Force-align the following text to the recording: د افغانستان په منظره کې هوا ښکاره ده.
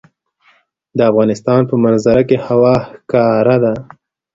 د 0.97 0.99
افغانستان 1.11 1.61
په 1.69 1.75
منظره 1.83 2.21
کې 2.29 2.37
هوا 2.47 2.75
ښکاره 2.89 3.55
ده. 3.63 3.73